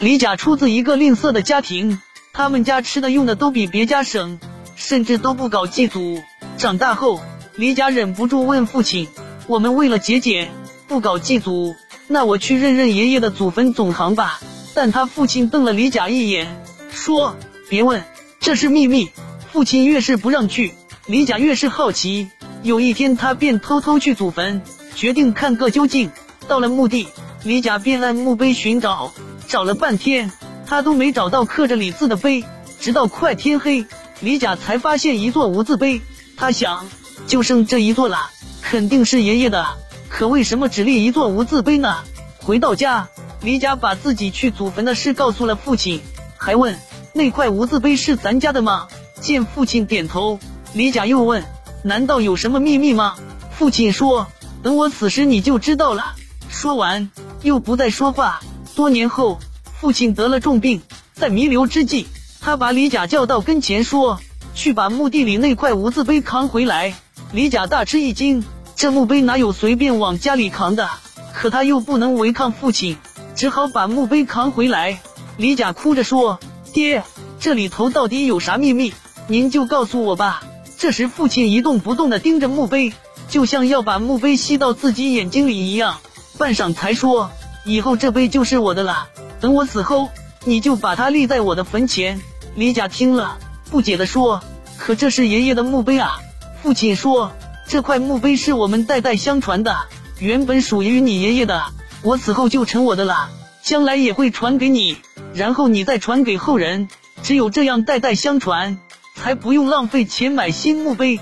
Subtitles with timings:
[0.00, 2.00] 李甲出自一个吝啬的家庭，
[2.32, 4.40] 他们家吃的用的都比别家省，
[4.74, 6.22] 甚至都不搞祭祖。
[6.56, 7.20] 长大后，
[7.54, 9.08] 李甲忍不住问父亲
[9.46, 10.50] ：“我们为了节俭，
[10.88, 11.74] 不搞祭祖，
[12.08, 14.40] 那我去认认爷爷的祖坟总行吧。”
[14.72, 17.36] 但他父亲瞪了李甲一眼，说
[17.68, 18.02] ：“别问，
[18.40, 19.10] 这是秘密。”
[19.52, 20.72] 父亲越是不让去，
[21.04, 22.30] 李甲越是好奇。
[22.62, 24.62] 有一天，他便偷偷去祖坟，
[24.94, 26.10] 决定看个究竟。
[26.48, 27.06] 到了墓地，
[27.44, 29.12] 李甲便按墓碑寻找，
[29.50, 30.30] 找了半天，
[30.64, 32.44] 他都没找到刻着李字的碑。
[32.78, 33.84] 直到快天黑，
[34.20, 36.00] 李甲才发现一座无字碑。
[36.36, 36.86] 他想，
[37.26, 38.30] 就剩这一座了，
[38.62, 39.66] 肯定是爷爷的。
[40.08, 41.96] 可为什么只立一座无字碑呢？
[42.38, 43.08] 回到家，
[43.42, 46.00] 李甲把自己去祖坟的事告诉了父亲，
[46.38, 46.78] 还问
[47.12, 48.86] 那块无字碑是咱家的吗？
[49.20, 50.38] 见父亲点头，
[50.74, 51.44] 李甲又问
[51.82, 53.16] ：“难道有什么秘密吗？”
[53.50, 54.28] 父亲说
[54.62, 56.14] ：“等我死时你就知道了。”
[56.48, 57.10] 说完，
[57.42, 58.40] 又不再说话。
[58.74, 59.38] 多年后，
[59.80, 60.82] 父亲得了重病，
[61.14, 62.06] 在弥留之际，
[62.40, 64.20] 他把李甲叫到跟前说
[64.54, 66.94] ：“去把墓地里那块无字碑扛回来。”
[67.32, 68.44] 李甲大吃一惊，
[68.76, 70.88] 这墓碑哪有随便往家里扛的？
[71.32, 72.96] 可他又不能违抗父亲，
[73.34, 75.00] 只好把墓碑扛回来。
[75.36, 76.40] 李甲哭着说
[76.72, 77.04] ：“爹，
[77.38, 78.92] 这里头到底有啥秘密？”
[79.28, 80.42] 您就告诉我吧。
[80.76, 82.92] 这时，父亲一动不动地盯着墓碑，
[83.28, 85.98] 就像要把墓碑吸到自己眼睛里一样。
[86.36, 87.30] 半晌才说
[87.64, 89.08] ：“以后这碑就是我的了。
[89.40, 90.10] 等我死后，
[90.44, 92.20] 你就把它立在我的坟前。”
[92.56, 93.38] 李甲听了，
[93.70, 94.42] 不解地说
[94.76, 96.18] ：“可这是爷爷的墓碑啊！”
[96.62, 97.32] 父亲说
[97.66, 99.76] ：“这块墓碑是我们代代相传的，
[100.18, 101.64] 原本属于你爷爷的，
[102.02, 103.30] 我死后就成我的了，
[103.62, 104.96] 将来也会传给你，
[105.34, 106.88] 然后你再传给后人。
[107.22, 108.78] 只有这样代代相传。”
[109.16, 111.20] 才不用浪费钱买新墓碑。